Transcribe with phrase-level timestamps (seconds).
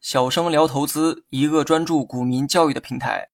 [0.00, 3.28] 小生聊投资，一个专注股民教育的平台。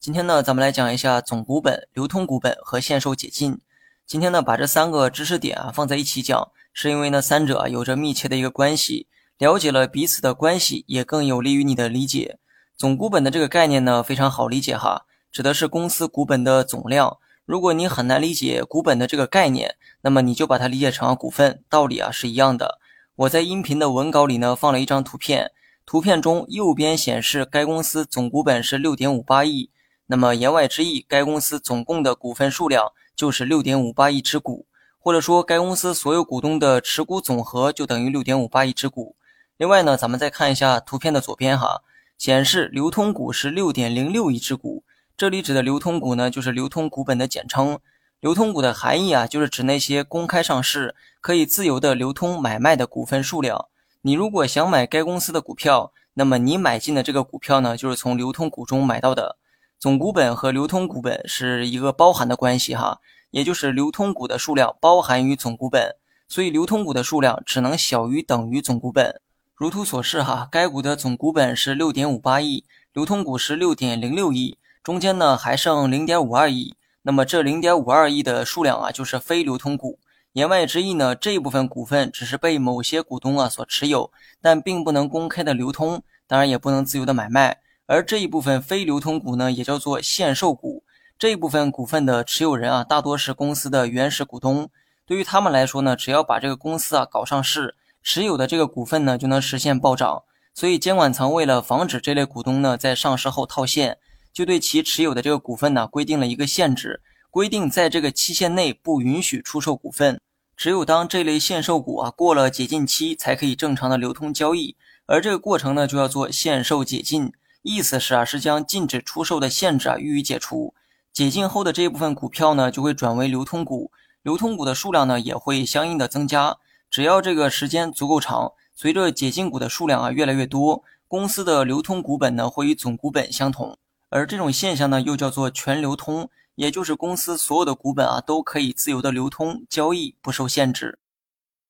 [0.00, 3.60] 今天呢，咱们来讲一下总股本、流通股本和限售解禁。
[4.06, 9.06] 今天呢，把这三个知识点啊放在一起讲，是因为呢三者有着密切的一个关系。
[9.36, 12.38] 了解了彼此的关系，也更有利于你的理解。
[12.74, 17.18] 总股本的这个概念呢，非常好理解哈，指的是公司股本的总量。
[17.44, 22.80] 如果你很难理解股本的这个概念，那么你就把它理解成股份，道理啊是一样的。
[23.16, 25.52] 我在音频的文稿里呢放了一张图片，
[25.86, 29.70] 图片中右边显示该公司总股本是六点五八亿。
[30.06, 34.66] 那么言外之意，该公司总共的股份数量就是六点五八亿只股，
[34.98, 39.14] 或者说该公司所有股东的持股总和就等于六点五八亿只股。
[39.56, 41.82] 另外呢，咱们再看一下图片的左边哈，
[42.18, 44.82] 显示流通股是六点零六亿只股，
[45.16, 47.78] 这里指的流通股呢，就是流通股本的简称。
[48.24, 53.66] 流通股的含义啊，就是指那些公开上市、可以自由的流通买卖的股份数量。
[54.00, 59.36] 你如果想买该公司的股票，那么你买进的这个股票呢，就是从流通股中买到的。
[59.78, 62.98] 总股本和流通股本是一个包含的关系哈，
[63.30, 65.94] 也就是流通股的数量包含于总股本，
[66.26, 69.20] 所以流通股的数量只能小于等于总股本。
[69.54, 76.74] 如图所示哈，该股的总股本是六点五八亿，流通股是六点零六亿，中间呢还剩零点五二亿。
[77.06, 79.98] 那么这零点五二亿的数量啊，就是非流通股。
[80.32, 84.10] 言外之意呢，这一部分股份只是被某些股东啊所持有，
[84.40, 87.58] 但并不能公开的流通，当然也不能自由的买卖。
[87.86, 90.82] 而这一部分非流通股呢，也叫做限售股。
[91.18, 94.70] 这一部分股份的持有人啊，大多是公司的原始股东。
[95.04, 100.22] 对于他们来说呢，只要把这个公司啊搞上市，持有的这个股份呢就能实现暴涨。
[100.54, 103.98] 所以监管层为了防止这类股东呢在上市后套现，
[104.34, 110.20] 就对其持有的这个股份呢规定了一个限制，规定在这个期限内不允许出售股份。
[110.56, 114.76] 只有当这类限售股啊过了解禁期，才可以正常的流通交易。
[115.06, 117.32] 而这个过程呢，就叫做限售解禁。
[117.62, 120.74] 意思是啊，是将禁止出售的限制啊予以解除。
[121.12, 123.92] 解禁后的这一部分股票呢，就会转为流通股，
[124.22, 126.56] 流通股的数量呢也会相应的增加。
[126.90, 133.78] 只要这个时间足够长，随着解禁股的数量啊越来越多，公司的流通股本呢会与总股本相同。
[134.14, 141.00] 而这种现象呢，又叫做全流通，也就是公司所有的股本啊都可以自由的流通交易，不受限制。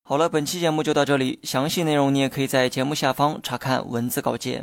[0.03, 4.63] 好了，本期节目就到这里，详细内容你也可以在节目下方查看文字稿件。